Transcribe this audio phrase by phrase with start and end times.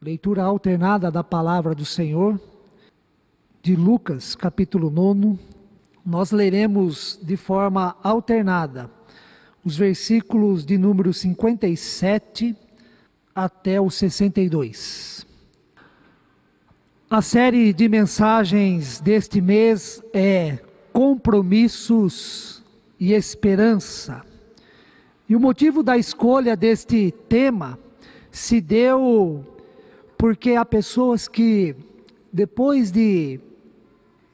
[0.00, 2.40] Leitura alternada da palavra do Senhor,
[3.60, 5.36] de Lucas, capítulo 9.
[6.06, 8.88] Nós leremos de forma alternada
[9.64, 12.56] os versículos de número 57
[13.34, 15.26] até o 62.
[17.10, 20.60] A série de mensagens deste mês é
[20.92, 22.62] Compromissos
[23.00, 24.24] e Esperança.
[25.28, 27.76] E o motivo da escolha deste tema
[28.30, 29.57] se deu
[30.18, 31.76] porque há pessoas que,
[32.32, 33.40] depois de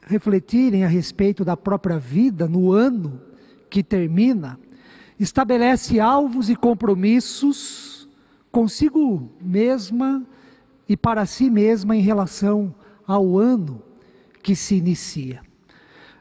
[0.00, 3.20] refletirem a respeito da própria vida no ano
[3.68, 4.58] que termina,
[5.20, 8.08] estabelece alvos e compromissos
[8.50, 10.26] consigo mesma
[10.88, 12.74] e para si mesma em relação
[13.06, 13.82] ao ano
[14.42, 15.42] que se inicia.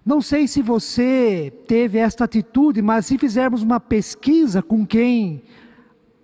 [0.06, 5.44] Não sei se você teve esta atitude, mas se fizermos uma pesquisa com quem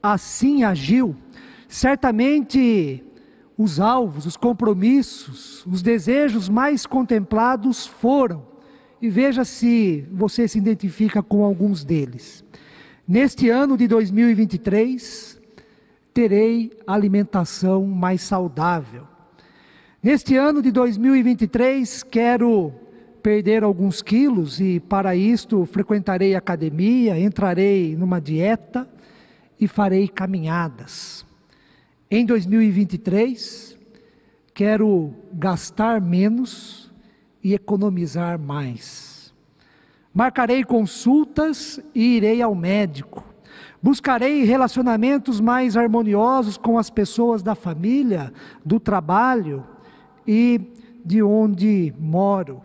[0.04, 1.16] assim agiu,
[1.68, 3.04] certamente
[3.60, 8.48] os alvos, os compromissos, os desejos mais contemplados foram.
[9.02, 12.42] E veja se você se identifica com alguns deles.
[13.06, 15.42] Neste ano de 2023,
[16.14, 19.04] terei alimentação mais saudável.
[20.02, 22.72] Neste ano de 2023, quero
[23.22, 28.88] perder alguns quilos e, para isto, frequentarei academia, entrarei numa dieta
[29.60, 31.28] e farei caminhadas.
[32.12, 33.78] Em 2023,
[34.52, 36.92] quero gastar menos
[37.44, 39.32] e economizar mais.
[40.12, 43.24] Marcarei consultas e irei ao médico.
[43.80, 48.34] Buscarei relacionamentos mais harmoniosos com as pessoas da família,
[48.66, 49.64] do trabalho
[50.26, 50.60] e
[51.06, 52.60] de onde moro.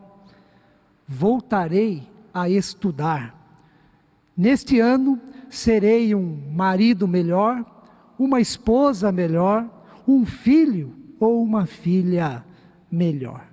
[1.06, 3.38] Voltarei a estudar.
[4.34, 5.20] Neste ano,
[5.50, 7.73] serei um marido melhor
[8.18, 9.68] uma esposa melhor,
[10.06, 12.44] um filho ou uma filha
[12.90, 13.46] melhor.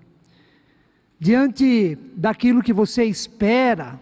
[1.20, 4.00] Diante daquilo que você espera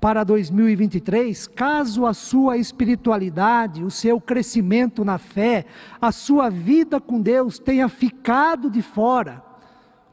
[0.00, 5.66] para 2023, caso a sua espiritualidade, o seu crescimento na fé,
[6.00, 9.42] a sua vida com Deus tenha ficado de fora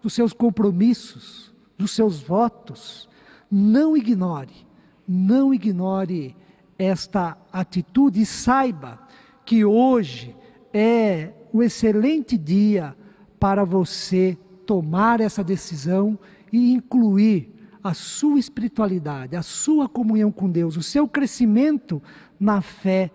[0.01, 3.09] dos seus compromissos, dos seus votos,
[3.49, 4.65] não ignore,
[5.07, 6.35] não ignore
[6.77, 8.99] esta atitude e saiba
[9.53, 10.35] que hoje
[10.73, 12.95] é um excelente dia
[13.39, 16.17] para você tomar essa decisão
[16.51, 17.53] e incluir
[17.83, 22.01] a sua espiritualidade, a sua comunhão com Deus, o seu crescimento
[22.39, 23.11] na fé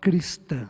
[0.00, 0.68] cristã.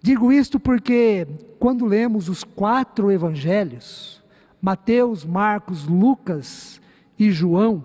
[0.00, 1.26] Digo isto porque
[1.58, 4.22] quando lemos os quatro evangelhos,
[4.62, 6.80] Mateus, Marcos, Lucas
[7.18, 7.84] e João,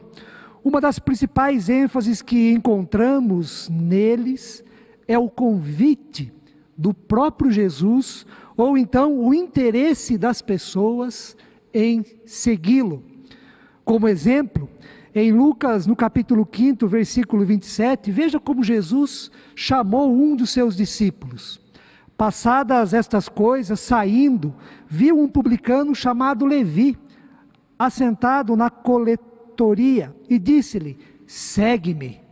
[0.63, 4.63] uma das principais ênfases que encontramos neles
[5.07, 6.31] é o convite
[6.83, 8.25] do próprio Jesus,
[8.57, 11.33] ou então o interesse das pessoas
[11.73, 13.01] em segui-lo.
[13.85, 14.69] Como exemplo,
[15.15, 21.57] em Lucas, no capítulo 5, versículo 27, veja como Jesus chamou um dos seus discípulos.
[22.17, 24.53] Passadas estas coisas, saindo,
[24.85, 26.97] viu um publicano chamado Levi,
[27.79, 32.22] assentado na coletoria, e disse-lhe: Segue-me.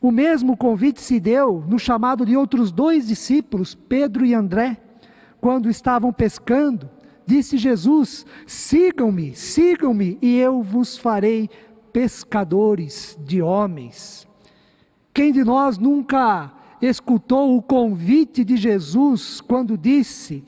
[0.00, 4.80] O mesmo convite se deu no chamado de outros dois discípulos, Pedro e André,
[5.40, 6.88] quando estavam pescando.
[7.26, 11.50] Disse Jesus: Sigam-me, sigam-me, e eu vos farei
[11.92, 14.26] pescadores de homens.
[15.12, 20.44] Quem de nós nunca escutou o convite de Jesus quando disse: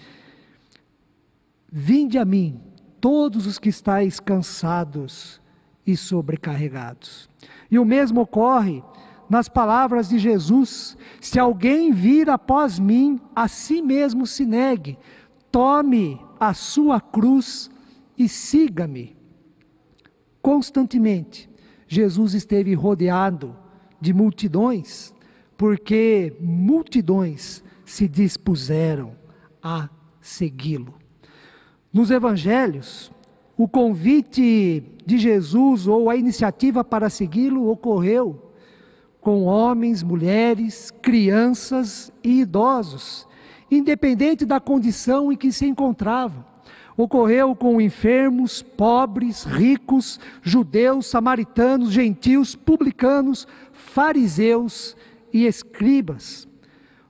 [1.71, 2.61] Vinde a mim,
[3.00, 5.41] todos os que estáis cansados
[5.84, 7.28] e sobrecarregados.
[7.69, 8.82] E o mesmo ocorre
[9.31, 14.99] nas palavras de Jesus: Se alguém vir após mim, a si mesmo se negue,
[15.53, 17.71] tome a sua cruz
[18.19, 19.17] e siga-me.
[20.43, 21.49] Constantemente,
[21.87, 23.57] Jesus esteve rodeado
[24.01, 25.15] de multidões,
[25.57, 29.12] porque multidões se dispuseram
[29.62, 29.89] a
[30.21, 30.95] segui-lo.
[31.93, 33.12] Nos evangelhos,
[33.56, 38.50] o convite de Jesus ou a iniciativa para segui-lo ocorreu
[39.20, 43.28] com homens, mulheres, crianças e idosos,
[43.70, 46.44] independente da condição em que se encontravam.
[46.96, 54.96] Ocorreu com enfermos, pobres, ricos, judeus, samaritanos, gentios, publicanos, fariseus
[55.32, 56.49] e escribas.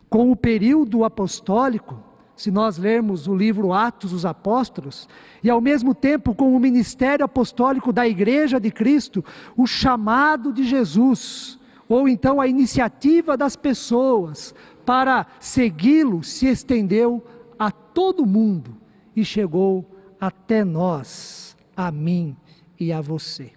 [0.09, 2.03] Com o período apostólico,
[2.37, 5.09] se nós lermos o livro Atos dos Apóstolos,
[5.43, 9.25] e ao mesmo tempo com o ministério apostólico da Igreja de Cristo,
[9.57, 11.60] o chamado de Jesus
[11.91, 14.55] ou então a iniciativa das pessoas
[14.87, 17.23] para segui-lo se estendeu
[17.59, 18.77] a todo mundo
[19.15, 19.85] e chegou
[20.21, 22.37] até nós, a mim
[22.79, 23.51] e a você.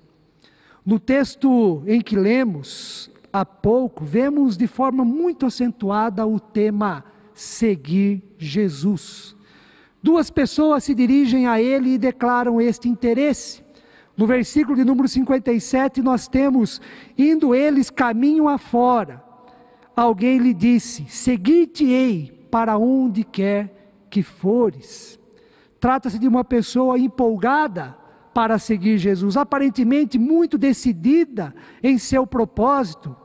[0.84, 8.24] No texto em que lemos há pouco, vemos de forma muito acentuada o tema seguir
[8.40, 9.36] Jesus.
[10.02, 13.63] Duas pessoas se dirigem a ele e declaram este interesse.
[14.16, 16.80] No versículo de número 57, nós temos:
[17.18, 19.24] indo eles caminho afora,
[19.96, 25.20] alguém lhe disse: Seguir-te-ei para onde quer que fores.
[25.80, 27.98] Trata-se de uma pessoa empolgada
[28.34, 33.16] para seguir Jesus, aparentemente muito decidida em seu propósito,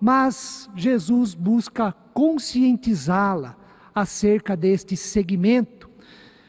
[0.00, 3.56] mas Jesus busca conscientizá-la
[3.94, 5.73] acerca deste segmento.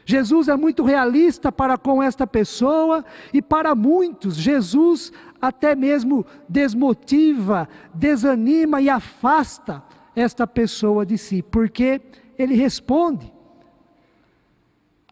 [0.08, 5.12] Jesus é muito realista para com esta pessoa e para muitos, Jesus
[5.42, 9.82] até mesmo desmotiva, desanima e afasta
[10.14, 12.00] esta pessoa de si, porque
[12.38, 13.32] ele responde: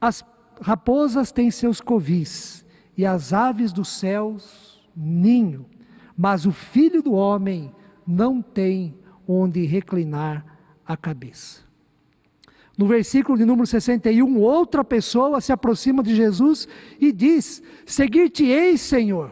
[0.00, 0.24] as
[0.60, 2.64] raposas têm seus covis
[2.96, 5.66] e as aves dos céus ninho,
[6.16, 7.74] mas o filho do homem
[8.06, 8.96] não tem
[9.26, 10.46] onde reclinar
[10.86, 11.63] a cabeça.
[12.76, 16.66] No versículo de número 61, outra pessoa se aproxima de Jesus
[17.00, 19.30] e diz: Seguir-te-ei, Senhor,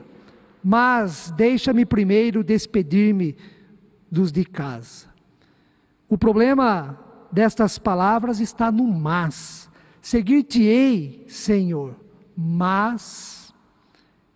[0.63, 3.37] mas deixa-me primeiro despedir-me
[4.11, 5.09] dos de casa.
[6.09, 6.99] O problema
[7.33, 9.69] destas palavras está no mas.
[10.01, 11.97] Seguir-te-ei, Senhor,
[12.37, 13.53] mas,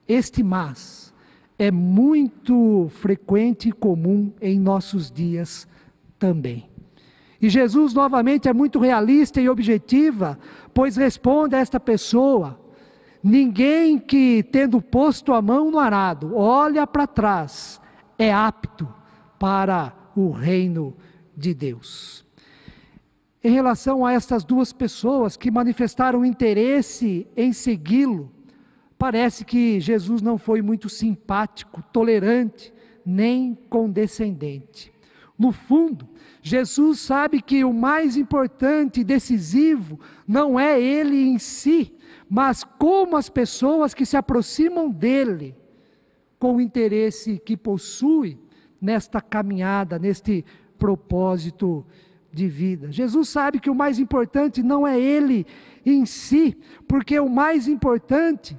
[0.08, 1.12] este mas
[1.58, 5.66] é muito frequente e comum em nossos dias
[6.18, 6.75] também.
[7.46, 10.36] E Jesus, novamente, é muito realista e objetiva,
[10.74, 12.58] pois responde a esta pessoa:
[13.22, 17.80] ninguém que, tendo posto a mão no arado, olha para trás,
[18.18, 18.92] é apto
[19.38, 20.96] para o reino
[21.36, 22.26] de Deus.
[23.44, 28.28] Em relação a estas duas pessoas que manifestaram interesse em segui-lo,
[28.98, 34.95] parece que Jesus não foi muito simpático, tolerante, nem condescendente.
[35.38, 36.08] No fundo,
[36.40, 41.94] Jesus sabe que o mais importante e decisivo não é ele em si,
[42.28, 45.54] mas como as pessoas que se aproximam dele,
[46.38, 48.38] com o interesse que possui
[48.80, 50.44] nesta caminhada, neste
[50.78, 51.84] propósito
[52.32, 52.92] de vida.
[52.92, 55.46] Jesus sabe que o mais importante não é ele
[55.84, 56.56] em si,
[56.86, 58.58] porque o mais importante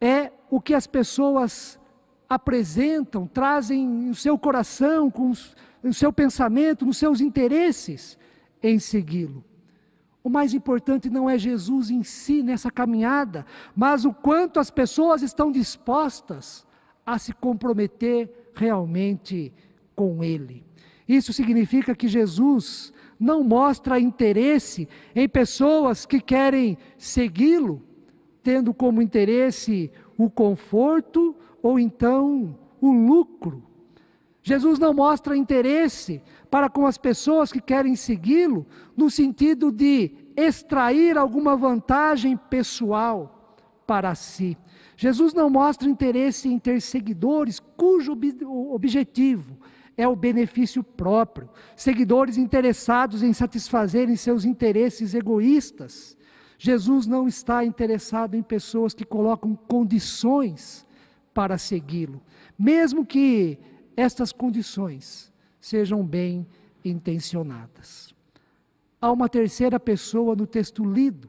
[0.00, 1.78] é o que as pessoas
[2.28, 8.18] apresentam, trazem no seu coração, com os no seu pensamento, nos seus interesses
[8.62, 9.44] em segui-lo.
[10.22, 15.22] O mais importante não é Jesus em si nessa caminhada, mas o quanto as pessoas
[15.22, 16.66] estão dispostas
[17.06, 19.52] a se comprometer realmente
[19.94, 20.64] com Ele.
[21.08, 27.82] Isso significa que Jesus não mostra interesse em pessoas que querem segui-lo,
[28.42, 33.67] tendo como interesse o conforto ou então o lucro
[34.48, 38.66] Jesus não mostra interesse para com as pessoas que querem segui-lo,
[38.96, 44.56] no sentido de extrair alguma vantagem pessoal para si.
[44.96, 48.34] Jesus não mostra interesse em ter seguidores cujo ob
[48.72, 49.58] objetivo
[49.98, 56.16] é o benefício próprio, seguidores interessados em satisfazerem seus interesses egoístas.
[56.56, 60.86] Jesus não está interessado em pessoas que colocam condições
[61.34, 62.22] para segui-lo,
[62.58, 63.58] mesmo que
[63.98, 66.46] estas condições sejam bem
[66.84, 68.14] intencionadas.
[69.00, 71.28] Há uma terceira pessoa no texto lido,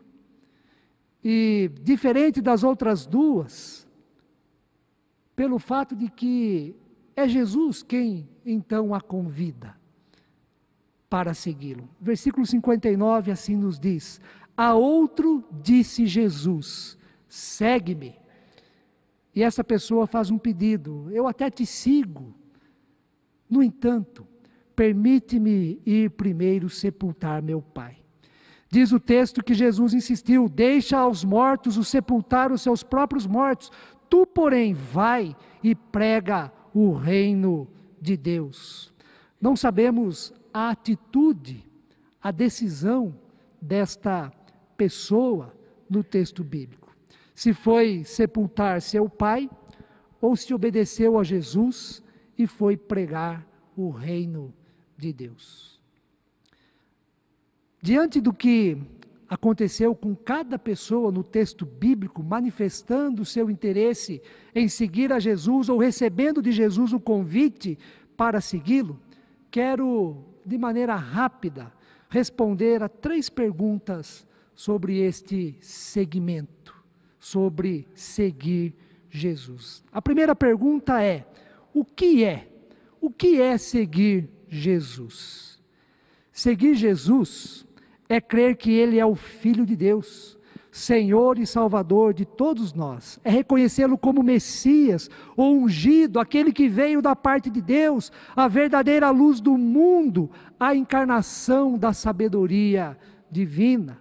[1.24, 3.88] e diferente das outras duas,
[5.36, 6.76] pelo fato de que
[7.16, 9.76] é Jesus quem então a convida
[11.10, 11.90] para segui-lo.
[12.00, 14.22] Versículo 59 assim nos diz:
[14.56, 16.98] A outro disse Jesus:
[17.28, 18.16] Segue-me.
[19.36, 22.39] E essa pessoa faz um pedido: Eu até te sigo,
[23.50, 24.28] no entanto,
[24.76, 27.98] permite-me ir primeiro sepultar meu pai.
[28.72, 33.72] Diz o texto que Jesus insistiu: deixa aos mortos o sepultar os seus próprios mortos.
[34.10, 37.68] Tu, porém, vai e prega o reino
[38.00, 38.94] de Deus.
[39.42, 41.66] Não sabemos a atitude,
[42.22, 43.16] a decisão
[43.62, 44.32] desta
[44.78, 45.54] pessoa
[45.90, 46.96] no texto bíblico.
[47.34, 49.50] Se foi sepultar seu pai
[50.22, 52.04] ou se obedeceu a Jesus
[52.40, 54.54] e foi pregar o reino
[54.98, 55.78] de Deus.
[57.82, 58.78] Diante do que
[59.28, 64.22] aconteceu com cada pessoa no texto bíblico, manifestando seu interesse
[64.56, 67.78] em seguir a Jesus ou recebendo de Jesus o convite
[68.16, 68.98] para segui-lo,
[69.52, 71.72] quero, de maneira rápida,
[72.10, 76.74] responder a três perguntas sobre este segmento,
[77.20, 78.74] sobre seguir
[79.10, 79.84] Jesus.
[79.92, 81.26] A primeira pergunta é:
[81.74, 82.48] o que é?
[83.02, 85.60] O que é seguir Jesus?
[86.32, 87.66] Seguir Jesus
[88.08, 90.38] é crer que Ele é o Filho de Deus,
[90.72, 97.02] Senhor e Salvador de todos nós, é reconhecê-lo como Messias, ou ungido, aquele que veio
[97.02, 102.98] da parte de Deus, a verdadeira luz do mundo, a encarnação da sabedoria
[103.30, 104.00] divina.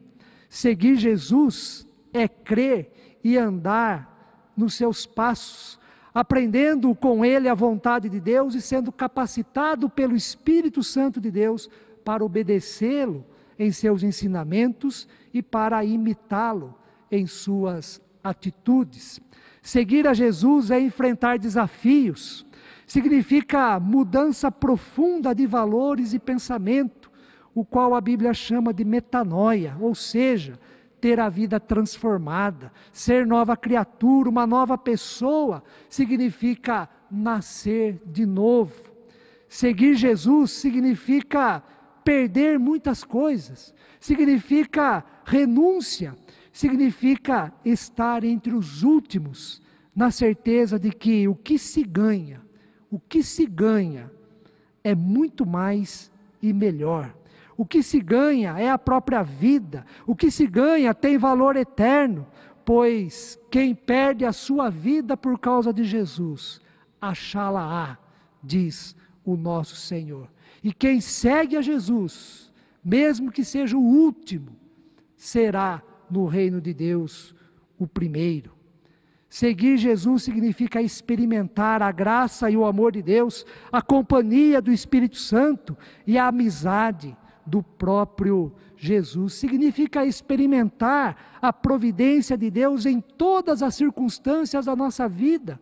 [0.49, 5.79] Seguir Jesus é crer e andar nos seus passos,
[6.15, 11.69] aprendendo com Ele a vontade de Deus e sendo capacitado pelo Espírito Santo de Deus
[12.05, 13.25] para obedecê-lo
[13.59, 16.75] em seus ensinamentos e para imitá-lo
[17.11, 19.21] em suas atitudes.
[19.61, 22.47] Seguir a Jesus é enfrentar desafios,
[22.87, 27.11] significa mudança profunda de valores e pensamento,
[27.55, 30.59] o qual a Bíblia chama de metanoia, ou seja,
[31.01, 38.75] ter a vida transformada, ser nova criatura, uma nova pessoa, significa nascer de novo.
[39.49, 41.63] Seguir Jesus significa
[42.05, 46.15] perder muitas coisas, significa renúncia,
[46.53, 49.63] significa estar entre os últimos,
[49.95, 52.41] na certeza de que o que se ganha,
[52.91, 54.11] o que se ganha
[54.85, 57.15] é muito mais e melhor.
[57.59, 62.25] O que se ganha é a própria vida, o que se ganha tem valor eterno,
[62.65, 66.61] pois quem perde a sua vida por causa de Jesus,
[67.01, 67.99] achá-la-á,
[68.41, 70.31] diz o nosso Senhor.
[70.63, 72.53] E quem segue a Jesus,
[72.85, 74.53] mesmo que seja o último,
[75.17, 77.35] será no reino de Deus
[77.77, 78.53] o primeiro.
[79.29, 85.17] Seguir Jesus significa experimentar a graça e o amor de Deus, a companhia do Espírito
[85.17, 87.17] Santo e a amizade
[87.49, 89.35] do próprio Jesus.
[89.35, 95.59] Significa experimentar a providência de Deus em todas as circunstâncias da nossa vida,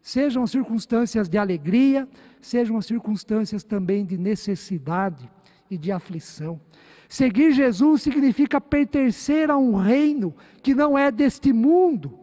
[0.00, 2.08] sejam circunstâncias de alegria,
[2.40, 5.28] sejam as circunstâncias também de necessidade
[5.70, 6.60] e de aflição.
[7.08, 12.18] Seguir Jesus significa pertencer a um reino que não é deste mundo,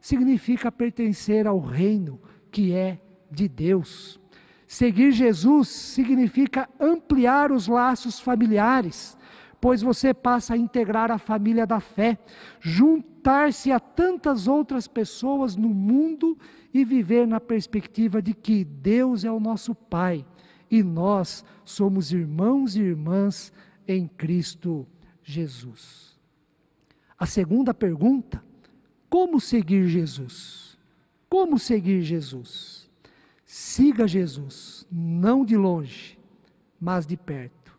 [0.00, 3.00] significa pertencer ao reino que é
[3.30, 4.20] de Deus.
[4.74, 9.16] Seguir Jesus significa ampliar os laços familiares,
[9.60, 12.18] pois você passa a integrar a família da fé,
[12.58, 16.36] juntar-se a tantas outras pessoas no mundo
[16.74, 20.26] e viver na perspectiva de que Deus é o nosso Pai
[20.68, 23.52] e nós somos irmãos e irmãs
[23.86, 24.84] em Cristo
[25.22, 26.18] Jesus.
[27.16, 28.42] A segunda pergunta:
[29.08, 30.76] como seguir Jesus?
[31.28, 32.83] Como seguir Jesus?
[33.56, 36.18] Siga Jesus, não de longe,
[36.80, 37.78] mas de perto.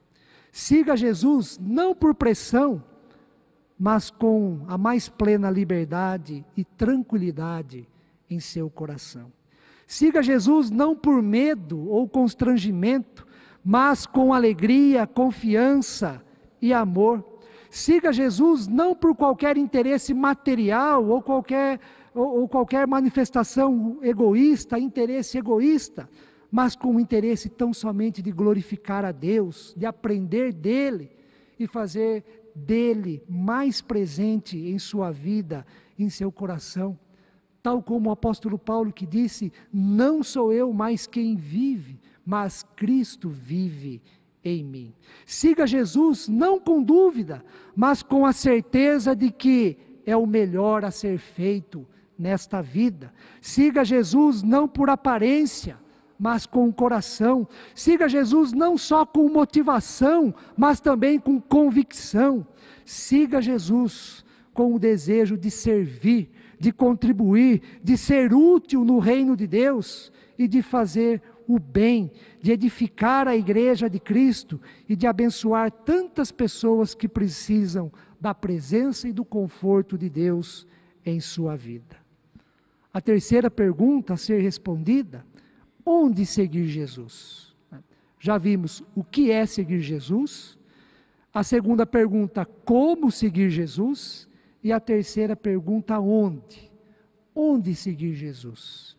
[0.50, 2.82] Siga Jesus não por pressão,
[3.78, 7.86] mas com a mais plena liberdade e tranquilidade
[8.30, 9.30] em seu coração.
[9.86, 13.28] Siga Jesus não por medo ou constrangimento,
[13.62, 16.24] mas com alegria, confiança
[16.62, 17.22] e amor.
[17.70, 21.82] Siga Jesus não por qualquer interesse material ou qualquer,
[22.16, 26.10] ou, ou qualquer manifestação egoísta, interesse egoísta,
[26.50, 31.12] mas com o interesse tão somente de glorificar a Deus, de aprender dele
[31.60, 32.24] e fazer
[32.56, 35.66] dele mais presente em sua vida,
[36.00, 36.98] em seu coração
[37.66, 43.28] tal como o apóstolo Paulo que disse: Não sou eu mais quem vive, mas Cristo
[43.28, 44.04] vive
[44.44, 44.94] em mim.
[45.26, 47.44] Siga Jesus não com dúvida,
[47.76, 53.14] mas com a certeza de que é o melhor a ser feito nesta vida.
[53.42, 55.78] Siga Jesus não por aparência,
[56.18, 57.48] mas com o coração.
[57.74, 62.46] Siga Jesus não só com motivação, mas também com convicção.
[62.86, 69.46] Siga Jesus com o desejo de servir, de contribuir, de ser útil no reino de
[69.46, 75.70] Deus e de fazer o bem, de edificar a igreja de Cristo e de abençoar
[75.70, 80.66] tantas pessoas que precisam da presença e do conforto de Deus
[81.06, 82.05] em sua vida.
[82.96, 85.26] A terceira pergunta a ser respondida:
[85.86, 87.54] onde seguir Jesus?
[88.18, 90.58] Já vimos o que é seguir Jesus.
[91.34, 94.30] A segunda pergunta, como seguir Jesus?
[94.64, 96.72] E a terceira pergunta: onde?
[97.36, 98.98] Onde seguir Jesus?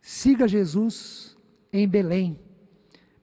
[0.00, 1.36] Siga Jesus
[1.72, 2.38] em Belém.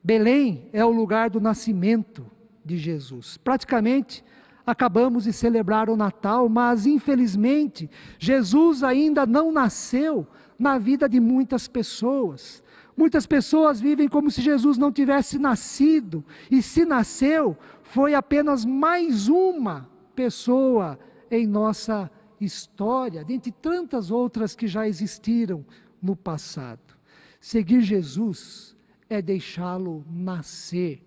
[0.04, 2.30] Belém é o lugar do nascimento
[2.66, 3.38] de Jesus.
[3.38, 4.22] Praticamente
[4.66, 10.28] acabamos de celebrar o Natal, mas infelizmente Jesus ainda não nasceu
[10.58, 12.64] na vida de muitas pessoas.
[12.96, 19.28] Muitas pessoas vivem como se Jesus não tivesse nascido, e se nasceu, foi apenas mais
[19.28, 25.66] uma pessoa em nossa história, dentre tantas outras que já existiram
[26.02, 26.94] no passado.
[27.40, 28.76] Seguir Jesus
[29.10, 31.04] é deixá-lo nascer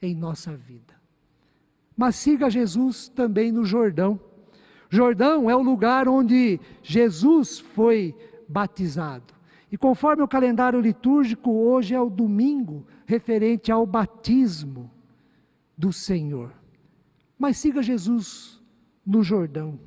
[0.00, 1.01] em nossa vida.
[2.02, 4.18] Mas siga Jesus também no Jordão.
[4.90, 8.12] Jordão é o lugar onde Jesus foi
[8.48, 9.32] batizado.
[9.70, 14.90] E conforme o calendário litúrgico, hoje é o domingo referente ao batismo
[15.78, 16.52] do Senhor.
[17.38, 18.60] Mas siga Jesus
[19.06, 19.78] no Jordão.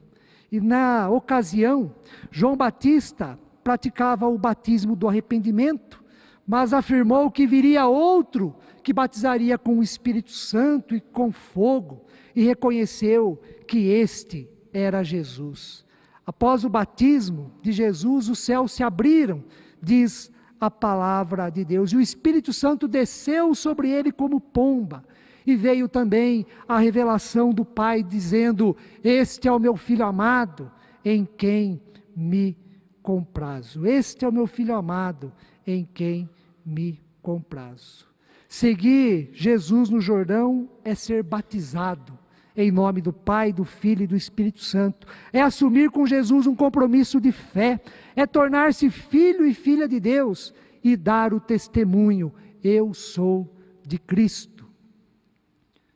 [0.49, 1.93] E na ocasião,
[2.31, 6.01] João Batista praticava o batismo do arrependimento,
[6.47, 8.55] mas afirmou que viria outro
[8.85, 12.04] que batizaria com o Espírito Santo e com fogo,
[12.35, 15.85] e reconheceu que este era Jesus.
[16.25, 19.43] Após o batismo de Jesus, os céus se abriram
[19.85, 21.91] diz a palavra de Deus.
[21.91, 25.05] E o Espírito Santo desceu sobre ele como pomba.
[25.45, 30.71] E veio também a revelação do Pai, dizendo: Este é o meu filho amado,
[31.03, 31.79] em quem
[32.15, 32.57] me
[33.03, 33.85] comprazo.
[33.85, 35.31] Este é o meu filho amado,
[35.67, 36.27] em quem
[36.65, 38.07] me comprazo.
[38.49, 42.17] Seguir Jesus no Jordão é ser batizado
[42.55, 45.07] em nome do Pai, do Filho e do Espírito Santo.
[45.33, 47.79] É assumir com Jesus um compromisso de fé,
[48.15, 52.33] é tornar-se filho e filha de Deus e dar o testemunho:
[52.63, 53.53] eu sou
[53.85, 54.65] de Cristo.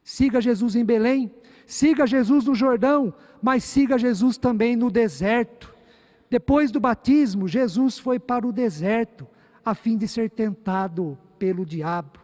[0.04, 1.32] Siga Jesus em Belém,
[1.66, 5.74] siga Jesus no Jordão, mas siga Jesus também no deserto.
[6.30, 9.28] Depois do batismo, Jesus foi para o deserto,
[9.64, 12.20] a fim de ser tentado pelo diabo.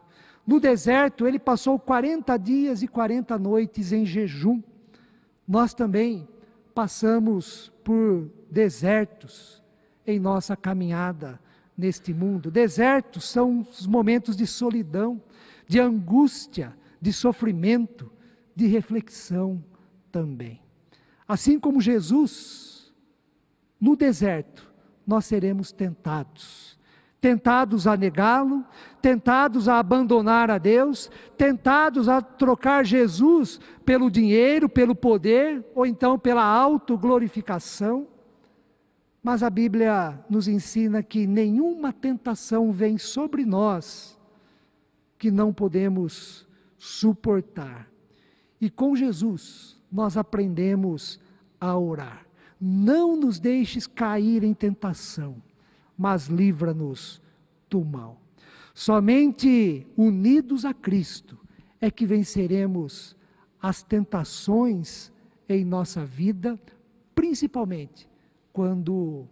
[0.45, 4.61] No deserto, ele passou 40 dias e 40 noites em jejum.
[5.47, 6.27] Nós também
[6.73, 9.63] passamos por desertos
[10.05, 11.39] em nossa caminhada
[11.77, 12.51] neste mundo.
[12.51, 15.21] Desertos são os momentos de solidão,
[15.67, 18.11] de angústia, de sofrimento,
[18.55, 19.63] de reflexão
[20.11, 20.61] também.
[21.27, 22.93] Assim como Jesus,
[23.81, 24.71] no deserto,
[25.05, 26.77] nós seremos tentados
[27.25, 28.63] tentados a negá-lo,
[29.01, 36.19] tentados a abandonar a Deus, tentados a trocar Jesus pelo dinheiro, pelo poder, ou então
[36.19, 38.07] pela autoglorificação.
[39.23, 44.15] Mas a Bíblia nos ensina que nenhuma tentação vem sobre nós
[45.17, 47.89] que não podemos suportar.
[48.61, 51.19] E com Jesus nós aprendemos
[51.59, 52.23] a orar.
[52.61, 55.41] Não nos deixes cair em tentação
[55.97, 57.21] mas livra-nos
[57.69, 58.21] do mal.
[58.73, 61.37] Somente unidos a Cristo
[61.79, 63.15] é que venceremos
[63.61, 65.11] as tentações
[65.47, 66.59] em nossa vida,
[67.13, 68.09] principalmente
[68.51, 69.27] quando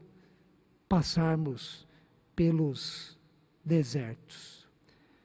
[0.88, 1.88] passarmos
[2.36, 3.18] pelos
[3.64, 4.68] desertos.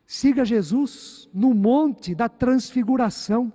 [0.07, 3.53] Siga Jesus no monte da transfiguração.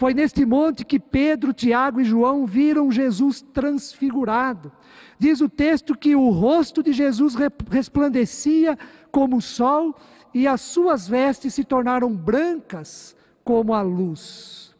[0.00, 4.72] Foi neste monte que Pedro, Tiago e João viram Jesus transfigurado.
[5.18, 7.34] Diz o texto que o rosto de Jesus
[7.70, 8.78] resplandecia
[9.12, 9.94] como o sol
[10.32, 14.74] e as suas vestes se tornaram brancas como a luz.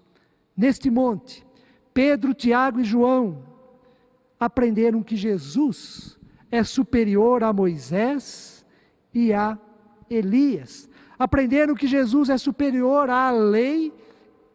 [0.56, 1.46] Neste monte,
[1.92, 3.42] Pedro, Tiago e João
[4.40, 6.18] aprenderam que Jesus
[6.50, 8.64] é superior a Moisés
[9.12, 9.59] e a
[10.09, 10.88] Elias.
[11.18, 13.92] Aprenderam que Jesus é superior à lei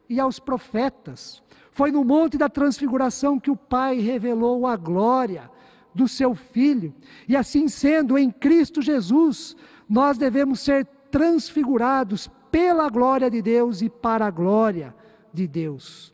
[0.09, 1.43] e aos profetas.
[1.71, 5.49] Foi no Monte da Transfiguração que o Pai revelou a glória
[5.93, 6.93] do seu Filho.
[7.27, 9.55] E assim sendo, em Cristo Jesus,
[9.89, 14.95] nós devemos ser transfigurados pela glória de Deus e para a glória
[15.33, 16.13] de Deus.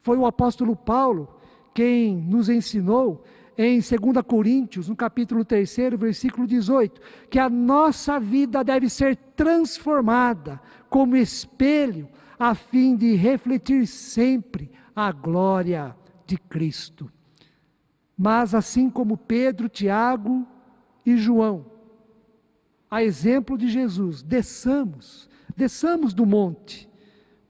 [0.00, 1.28] Foi o apóstolo Paulo
[1.74, 3.24] quem nos ensinou
[3.56, 3.90] em 2
[4.26, 12.08] Coríntios, no capítulo 3, versículo 18, que a nossa vida deve ser transformada como espelho
[12.42, 15.94] a fim de refletir sempre a glória
[16.26, 17.08] de Cristo.
[18.18, 20.44] Mas assim como Pedro, Tiago
[21.06, 21.64] e João,
[22.90, 26.90] a exemplo de Jesus, desçamos, desçamos do monte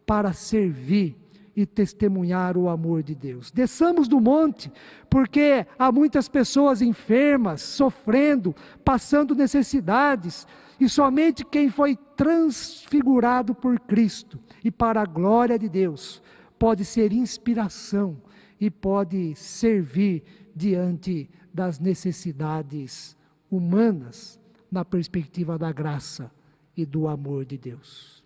[0.04, 1.16] para servir
[1.56, 3.50] e testemunhar o amor de Deus.
[3.50, 4.70] Desçamos do monte,
[5.08, 10.46] porque há muitas pessoas enfermas, sofrendo, passando necessidades,
[10.82, 16.20] e somente quem foi transfigurado por Cristo e para a glória de Deus
[16.58, 18.20] pode ser inspiração
[18.60, 23.16] e pode servir diante das necessidades
[23.48, 26.32] humanas na perspectiva da graça
[26.76, 28.24] e do amor de Deus.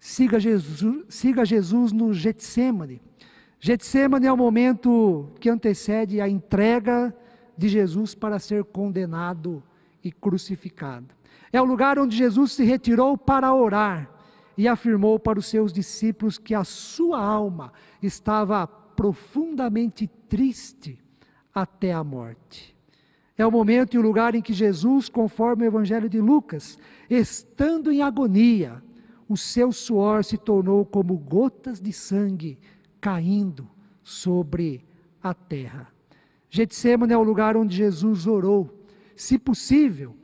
[0.00, 3.02] Siga Jesus, siga Jesus no Getsemane.
[3.60, 7.14] Getsemane é o momento que antecede a entrega
[7.54, 9.62] de Jesus para ser condenado
[10.02, 11.14] e crucificado.
[11.52, 14.10] É o lugar onde Jesus se retirou para orar
[14.56, 20.98] e afirmou para os seus discípulos que a sua alma estava profundamente triste
[21.54, 22.76] até a morte.
[23.36, 27.90] É o momento e o lugar em que Jesus, conforme o Evangelho de Lucas, estando
[27.90, 28.82] em agonia,
[29.28, 32.58] o seu suor se tornou como gotas de sangue
[33.00, 33.68] caindo
[34.02, 34.84] sobre
[35.22, 35.88] a terra.
[36.50, 38.81] Getsemane é o lugar onde Jesus orou.
[39.22, 40.16] Se possível,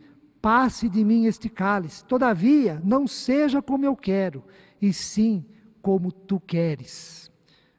[0.43, 2.05] passe de mim este cálice.
[2.05, 4.43] Todavia, não seja como eu quero,
[4.83, 5.45] e sim
[5.81, 7.31] como tu queres.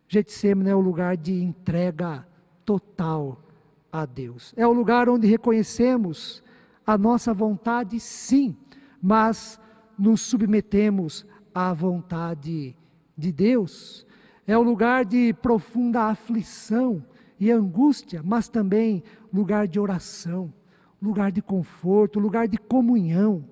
[0.08, 2.26] Getsemane é o lugar de entrega
[2.64, 3.44] total
[3.92, 4.54] a Deus.
[4.56, 6.42] É o lugar onde reconhecemos
[6.88, 8.56] a nossa vontade, sim,
[9.02, 9.60] mas
[9.98, 12.74] nos submetemos à vontade
[13.18, 14.08] de Deus.
[14.48, 17.04] É o lugar de profunda aflição
[17.38, 19.04] e angústia, mas também
[19.34, 20.54] lugar de oração,
[21.02, 23.46] lugar de conforto, lugar de comunhão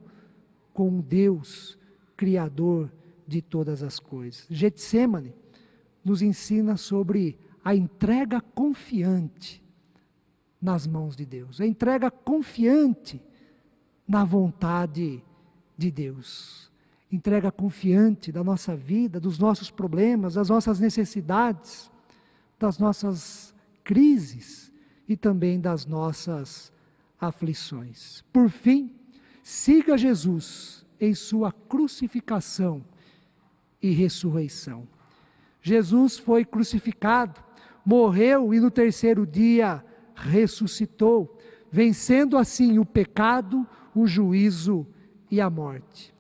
[0.74, 1.78] com Deus,
[2.16, 2.92] Criador
[3.28, 4.46] de todas as coisas.
[4.50, 5.34] Getsemane
[6.04, 9.62] nos ensina sobre a entrega confiante
[10.62, 13.22] nas mãos de Deus, a entrega confiante
[14.08, 15.24] na vontade
[15.78, 16.72] de Deus.
[17.12, 21.92] Entrega confiante da nossa vida, dos nossos problemas, das nossas necessidades,
[22.60, 24.72] das nossas crises
[25.08, 26.72] e também das nossas
[27.20, 28.24] aflições.
[28.32, 28.92] Por fim,
[29.44, 32.84] siga Jesus em sua crucificação
[33.82, 34.88] e ressurreição.
[35.62, 37.42] Jesus foi crucificado,
[37.86, 39.84] morreu e no terceiro dia
[40.16, 41.38] ressuscitou,
[41.72, 44.88] vencendo assim o pecado, o juízo
[45.30, 46.14] e a morte.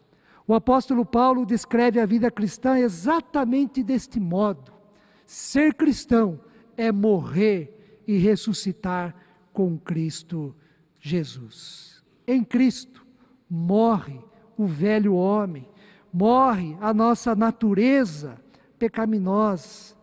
[0.47, 4.71] O apóstolo Paulo descreve a vida cristã exatamente deste modo.
[5.25, 6.39] Ser cristão
[6.77, 9.13] é morrer e ressuscitar
[9.51, 10.55] com Cristo
[11.07, 12.03] Jesus.
[12.27, 13.05] Em Cristo
[13.49, 14.19] morre
[14.57, 15.67] o velho homem,
[16.11, 18.39] morre a nossa natureza
[18.77, 19.95] pecaminosa.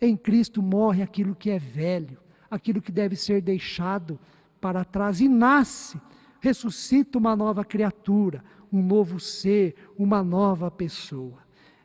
[0.00, 2.18] Em Cristo morre aquilo que é velho,
[2.50, 4.18] aquilo que deve ser deixado
[4.60, 6.00] para trás e nasce
[6.44, 11.38] ressuscita uma nova criatura, um novo ser, uma nova pessoa.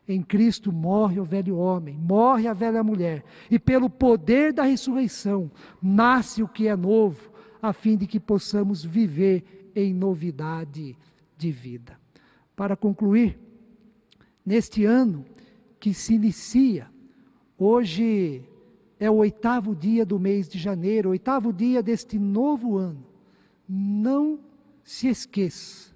[0.06, 5.50] Em Cristo morre o velho homem, morre a velha mulher, e pelo poder da ressurreição
[5.80, 7.29] nasce o que é novo,
[7.60, 10.96] a fim de que possamos viver em novidade
[11.36, 11.98] de vida.
[12.56, 13.38] Para concluir,
[14.44, 15.24] neste ano
[15.78, 16.88] que se inicia,
[17.58, 18.42] hoje
[18.98, 23.06] é o oitavo dia do mês de janeiro, oitavo dia deste novo ano.
[23.68, 24.40] Não
[24.82, 25.94] se esqueça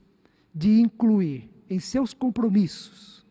[0.55, 3.27] de incluir em seus compromissos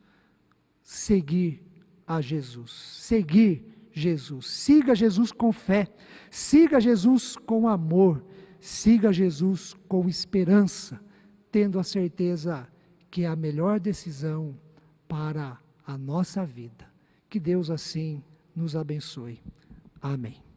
[0.84, 1.64] seguir
[2.06, 4.48] a Jesus, seguir Jesus.
[4.48, 5.88] Siga Jesus com fé,
[6.30, 8.26] siga Jesus com amor,
[8.60, 11.00] siga Jesus com esperança,
[11.52, 12.68] tendo a certeza
[13.10, 14.58] que é a melhor decisão
[15.08, 16.92] para a nossa vida.
[17.30, 18.24] Que Deus assim
[18.56, 19.40] nos abençoe.
[20.02, 20.53] Amém.